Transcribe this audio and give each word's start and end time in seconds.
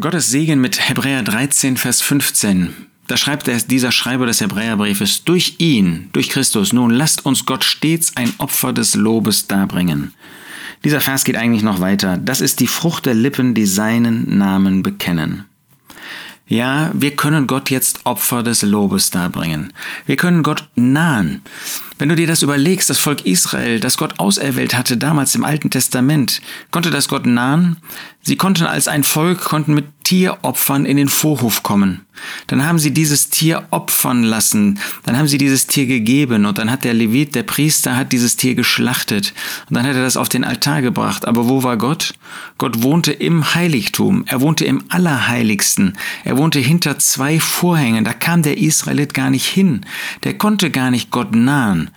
Gottes 0.00 0.30
Segen 0.30 0.58
mit 0.62 0.88
Hebräer 0.88 1.22
13, 1.22 1.76
Vers 1.76 2.00
15. 2.00 2.70
Da 3.08 3.18
schreibt 3.18 3.46
der, 3.46 3.58
dieser 3.58 3.92
Schreiber 3.92 4.24
des 4.24 4.40
Hebräerbriefes, 4.40 5.24
durch 5.24 5.56
ihn, 5.58 6.08
durch 6.14 6.30
Christus, 6.30 6.72
nun 6.72 6.90
lasst 6.90 7.26
uns 7.26 7.44
Gott 7.44 7.62
stets 7.62 8.16
ein 8.16 8.32
Opfer 8.38 8.72
des 8.72 8.94
Lobes 8.94 9.48
darbringen. 9.48 10.14
Dieser 10.82 11.02
Vers 11.02 11.24
geht 11.24 11.36
eigentlich 11.36 11.62
noch 11.62 11.80
weiter. 11.80 12.16
Das 12.16 12.40
ist 12.40 12.60
die 12.60 12.68
Frucht 12.68 13.04
der 13.04 13.12
Lippen, 13.12 13.52
die 13.52 13.66
seinen 13.66 14.38
Namen 14.38 14.82
bekennen. 14.82 15.44
Ja, 16.52 16.90
wir 16.92 17.16
können 17.16 17.46
Gott 17.46 17.70
jetzt 17.70 18.04
Opfer 18.04 18.42
des 18.42 18.60
Lobes 18.60 19.10
darbringen. 19.10 19.72
Wir 20.04 20.16
können 20.16 20.42
Gott 20.42 20.68
nahen. 20.74 21.40
Wenn 21.96 22.10
du 22.10 22.14
dir 22.14 22.26
das 22.26 22.42
überlegst, 22.42 22.90
das 22.90 22.98
Volk 22.98 23.24
Israel, 23.24 23.80
das 23.80 23.96
Gott 23.96 24.18
auserwählt 24.20 24.76
hatte 24.76 24.98
damals 24.98 25.34
im 25.34 25.44
Alten 25.44 25.70
Testament, 25.70 26.42
konnte 26.70 26.90
das 26.90 27.08
Gott 27.08 27.24
nahen? 27.24 27.78
Sie 28.20 28.36
konnten 28.36 28.64
als 28.64 28.86
ein 28.86 29.02
Volk, 29.02 29.40
konnten 29.40 29.72
mit 29.72 29.86
Tieropfern 30.12 30.84
in 30.84 30.98
den 30.98 31.08
Vorhof 31.08 31.62
kommen. 31.62 32.02
Dann 32.46 32.66
haben 32.66 32.78
sie 32.78 32.92
dieses 32.92 33.30
Tier 33.30 33.64
opfern 33.70 34.24
lassen, 34.24 34.78
dann 35.04 35.16
haben 35.16 35.26
sie 35.26 35.38
dieses 35.38 35.66
Tier 35.66 35.86
gegeben 35.86 36.44
und 36.44 36.58
dann 36.58 36.70
hat 36.70 36.84
der 36.84 36.92
Levit, 36.92 37.34
der 37.34 37.44
Priester, 37.44 37.96
hat 37.96 38.12
dieses 38.12 38.36
Tier 38.36 38.54
geschlachtet 38.54 39.32
und 39.70 39.76
dann 39.76 39.86
hat 39.86 39.96
er 39.96 40.02
das 40.02 40.18
auf 40.18 40.28
den 40.28 40.44
Altar 40.44 40.82
gebracht. 40.82 41.26
Aber 41.26 41.48
wo 41.48 41.62
war 41.62 41.78
Gott? 41.78 42.12
Gott 42.58 42.82
wohnte 42.82 43.10
im 43.10 43.54
Heiligtum, 43.54 44.24
er 44.26 44.42
wohnte 44.42 44.66
im 44.66 44.84
Allerheiligsten, 44.90 45.96
er 46.24 46.36
wohnte 46.36 46.58
hinter 46.58 46.98
zwei 46.98 47.40
Vorhängen, 47.40 48.04
da 48.04 48.12
kam 48.12 48.42
der 48.42 48.58
Israelit 48.58 49.14
gar 49.14 49.30
nicht 49.30 49.46
hin, 49.46 49.86
der 50.24 50.36
konnte 50.36 50.70
gar 50.70 50.90
nicht 50.90 51.10
Gott 51.10 51.34
nahen. 51.34 51.88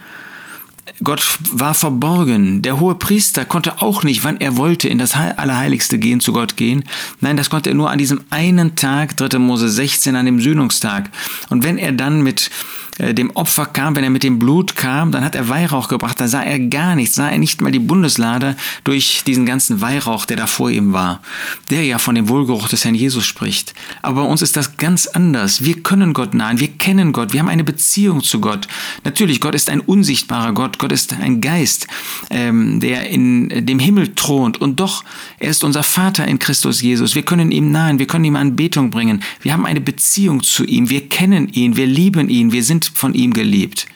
Gott 1.03 1.39
war 1.51 1.73
verborgen. 1.73 2.61
Der 2.61 2.79
hohe 2.79 2.95
Priester 2.95 3.43
konnte 3.43 3.81
auch 3.81 4.03
nicht, 4.03 4.23
wann 4.23 4.39
er 4.39 4.55
wollte, 4.55 4.87
in 4.87 4.99
das 4.99 5.15
Allerheiligste 5.15 5.97
gehen, 5.97 6.19
zu 6.19 6.31
Gott 6.31 6.57
gehen. 6.57 6.83
Nein, 7.21 7.37
das 7.37 7.49
konnte 7.49 7.69
er 7.69 7.75
nur 7.75 7.89
an 7.89 7.97
diesem 7.97 8.21
einen 8.29 8.75
Tag, 8.75 9.17
3. 9.17 9.39
Mose 9.39 9.67
16, 9.67 10.15
an 10.15 10.25
dem 10.25 10.39
Sühnungstag. 10.39 11.09
Und 11.49 11.63
wenn 11.63 11.77
er 11.77 11.91
dann 11.91 12.21
mit 12.21 12.51
dem 12.97 13.31
Opfer 13.31 13.65
kam, 13.65 13.95
wenn 13.95 14.03
er 14.03 14.09
mit 14.09 14.23
dem 14.23 14.39
Blut 14.39 14.75
kam, 14.75 15.11
dann 15.11 15.23
hat 15.23 15.35
er 15.35 15.49
Weihrauch 15.49 15.89
gebracht, 15.89 16.19
da 16.19 16.27
sah 16.27 16.43
er 16.43 16.59
gar 16.59 16.95
nichts, 16.95 17.15
sah 17.15 17.29
er 17.29 17.37
nicht 17.37 17.61
mal 17.61 17.71
die 17.71 17.79
Bundeslade 17.79 18.55
durch 18.85 19.23
diesen 19.27 19.45
ganzen 19.45 19.81
Weihrauch, 19.81 20.25
der 20.25 20.37
da 20.37 20.47
vor 20.47 20.69
ihm 20.69 20.93
war, 20.93 21.21
der 21.69 21.83
ja 21.83 21.99
von 21.99 22.15
dem 22.15 22.29
Wohlgeruch 22.29 22.69
des 22.69 22.85
Herrn 22.85 22.95
Jesus 22.95 23.25
spricht. 23.25 23.73
Aber 24.01 24.23
bei 24.23 24.27
uns 24.27 24.41
ist 24.41 24.55
das 24.55 24.77
ganz 24.77 25.07
anders. 25.07 25.63
Wir 25.63 25.81
können 25.81 26.13
Gott 26.13 26.33
nahen, 26.33 26.59
wir 26.59 26.69
kennen 26.69 27.11
Gott, 27.11 27.33
wir 27.33 27.41
haben 27.41 27.49
eine 27.49 27.65
Beziehung 27.65 28.23
zu 28.23 28.39
Gott. 28.39 28.67
Natürlich, 29.03 29.41
Gott 29.41 29.55
ist 29.55 29.69
ein 29.69 29.81
unsichtbarer 29.81 30.53
Gott, 30.53 30.79
Gott 30.79 30.93
ist 30.93 31.13
ein 31.13 31.41
Geist, 31.41 31.87
ähm, 32.29 32.79
der 32.79 33.09
in 33.09 33.65
dem 33.65 33.79
Himmel 33.79 34.15
thront 34.15 34.61
und 34.61 34.79
doch, 34.79 35.03
er 35.39 35.49
ist 35.49 35.65
unser 35.65 35.83
Vater 35.83 36.25
in 36.27 36.39
Christus 36.39 36.81
Jesus. 36.81 37.15
Wir 37.15 37.23
können 37.23 37.51
ihm 37.51 37.71
nahen, 37.71 37.99
wir 37.99 38.07
können 38.07 38.25
ihm 38.25 38.37
Anbetung 38.37 38.89
bringen, 38.89 39.21
wir 39.41 39.51
haben 39.51 39.65
eine 39.65 39.81
Beziehung 39.81 40.43
zu 40.43 40.63
ihm, 40.63 40.89
wir 40.89 41.09
kennen 41.09 41.49
ihn, 41.49 41.75
wir 41.75 41.87
lieben 41.87 42.29
ihn, 42.29 42.53
wir 42.53 42.63
sind 42.63 42.84
von 42.93 43.13
ihm 43.13 43.33
geliebt. 43.33 43.87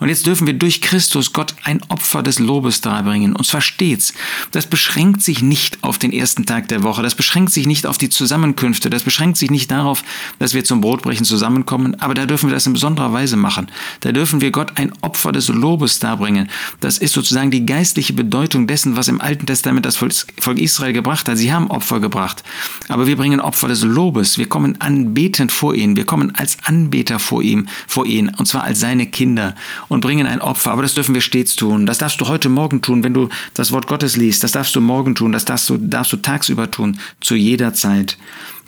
Und 0.00 0.08
jetzt 0.08 0.26
dürfen 0.26 0.46
wir 0.46 0.54
durch 0.54 0.80
Christus 0.80 1.32
Gott 1.32 1.54
ein 1.64 1.80
Opfer 1.88 2.22
des 2.22 2.38
Lobes 2.38 2.80
darbringen. 2.80 3.34
Und 3.34 3.46
zwar 3.46 3.60
stets. 3.60 4.14
Das 4.50 4.66
beschränkt 4.66 5.22
sich 5.22 5.42
nicht 5.42 5.82
auf 5.82 5.98
den 5.98 6.12
ersten 6.12 6.46
Tag 6.46 6.68
der 6.68 6.82
Woche. 6.82 7.02
Das 7.02 7.14
beschränkt 7.14 7.52
sich 7.52 7.66
nicht 7.66 7.86
auf 7.86 7.98
die 7.98 8.08
Zusammenkünfte. 8.08 8.90
Das 8.90 9.02
beschränkt 9.02 9.36
sich 9.36 9.50
nicht 9.50 9.70
darauf, 9.70 10.02
dass 10.38 10.54
wir 10.54 10.64
zum 10.64 10.80
Brotbrechen 10.80 11.24
zusammenkommen. 11.24 12.00
Aber 12.00 12.14
da 12.14 12.26
dürfen 12.26 12.48
wir 12.48 12.54
das 12.54 12.66
in 12.66 12.72
besonderer 12.72 13.12
Weise 13.12 13.36
machen. 13.36 13.68
Da 14.00 14.12
dürfen 14.12 14.40
wir 14.40 14.50
Gott 14.50 14.72
ein 14.76 14.92
Opfer 15.02 15.32
des 15.32 15.48
Lobes 15.48 15.98
darbringen. 15.98 16.48
Das 16.80 16.98
ist 16.98 17.12
sozusagen 17.12 17.50
die 17.50 17.66
geistliche 17.66 18.12
Bedeutung 18.12 18.66
dessen, 18.66 18.96
was 18.96 19.08
im 19.08 19.20
Alten 19.20 19.46
Testament 19.46 19.84
das 19.84 19.96
Volk 19.96 20.58
Israel 20.58 20.92
gebracht 20.92 21.28
hat. 21.28 21.36
Sie 21.36 21.52
haben 21.52 21.70
Opfer 21.70 22.00
gebracht. 22.00 22.42
Aber 22.88 23.06
wir 23.06 23.16
bringen 23.16 23.40
Opfer 23.40 23.68
des 23.68 23.82
Lobes. 23.82 24.38
Wir 24.38 24.48
kommen 24.48 24.80
anbetend 24.80 25.52
vor 25.52 25.74
ihn. 25.74 25.96
Wir 25.96 26.04
kommen 26.04 26.34
als 26.34 26.58
Anbeter 26.64 27.18
vor 27.18 27.42
ihm, 27.42 27.68
vor 27.86 28.06
ihn. 28.06 28.30
Und 28.38 28.46
zwar 28.46 28.64
als 28.64 28.80
seine 28.80 29.06
Kinder 29.06 29.54
und 29.88 30.00
bringen 30.00 30.26
ein 30.26 30.40
Opfer. 30.40 30.70
Aber 30.70 30.82
das 30.82 30.94
dürfen 30.94 31.14
wir 31.14 31.20
stets 31.20 31.56
tun. 31.56 31.86
Das 31.86 31.98
darfst 31.98 32.20
du 32.20 32.28
heute 32.28 32.48
Morgen 32.48 32.82
tun, 32.82 33.04
wenn 33.04 33.14
du 33.14 33.28
das 33.54 33.72
Wort 33.72 33.86
Gottes 33.86 34.16
liest. 34.16 34.42
Das 34.44 34.52
darfst 34.52 34.74
du 34.74 34.80
morgen 34.80 35.14
tun. 35.14 35.32
Das 35.32 35.44
darfst 35.44 35.68
du, 35.68 35.76
darfst 35.76 36.12
du 36.12 36.16
tagsüber 36.18 36.70
tun, 36.70 36.98
zu 37.20 37.34
jeder 37.34 37.74
Zeit. 37.74 38.16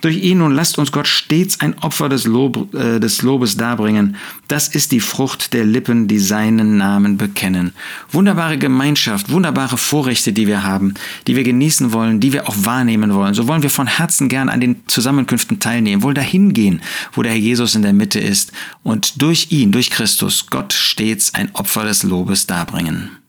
Durch 0.01 0.17
ihn 0.17 0.39
nun 0.39 0.53
lasst 0.53 0.77
uns 0.77 0.91
Gott 0.91 1.07
stets 1.07 1.59
ein 1.59 1.77
Opfer 1.79 2.09
des, 2.09 2.25
Lob, 2.25 2.73
äh, 2.73 2.99
des 2.99 3.21
Lobes 3.21 3.55
darbringen. 3.55 4.15
Das 4.47 4.67
ist 4.67 4.91
die 4.91 4.99
Frucht 4.99 5.53
der 5.53 5.63
Lippen, 5.63 6.07
die 6.07 6.19
seinen 6.19 6.77
Namen 6.77 7.17
bekennen. 7.17 7.73
Wunderbare 8.11 8.57
Gemeinschaft, 8.57 9.31
wunderbare 9.31 9.77
Vorrechte, 9.77 10.33
die 10.33 10.47
wir 10.47 10.63
haben, 10.63 10.95
die 11.27 11.35
wir 11.35 11.43
genießen 11.43 11.93
wollen, 11.93 12.19
die 12.19 12.33
wir 12.33 12.49
auch 12.49 12.55
wahrnehmen 12.59 13.13
wollen. 13.13 13.35
So 13.35 13.47
wollen 13.47 13.63
wir 13.63 13.69
von 13.69 13.87
Herzen 13.87 14.27
gern 14.27 14.49
an 14.49 14.59
den 14.59 14.81
Zusammenkünften 14.87 15.59
teilnehmen, 15.59 16.01
wollen 16.01 16.15
dahin 16.15 16.53
gehen, 16.53 16.81
wo 17.13 17.21
der 17.21 17.33
Herr 17.33 17.39
Jesus 17.39 17.75
in 17.75 17.83
der 17.83 17.93
Mitte 17.93 18.19
ist 18.19 18.51
und 18.83 19.21
durch 19.21 19.47
ihn, 19.51 19.71
durch 19.71 19.91
Christus, 19.91 20.47
Gott 20.49 20.73
stets 20.73 21.33
ein 21.35 21.53
Opfer 21.53 21.85
des 21.85 22.03
Lobes 22.03 22.47
darbringen. 22.47 23.20